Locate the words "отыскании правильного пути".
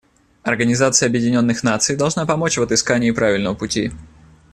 2.63-3.91